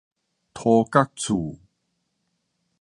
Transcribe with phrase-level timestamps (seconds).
[0.55, 1.59] 塗墼厝